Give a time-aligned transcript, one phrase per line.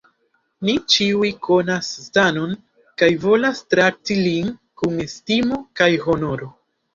[0.67, 2.55] Ni ĉiuj konas Stanon
[3.01, 4.51] kaj volas trakti lin
[4.83, 6.51] kun estimo kaj honoro.